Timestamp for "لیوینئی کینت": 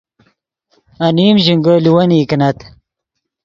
1.83-2.57